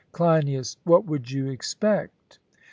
CLEINIAS: 0.13 0.77
What 0.83 1.05
would 1.05 1.29
you 1.29 1.45
expect? 1.51 2.39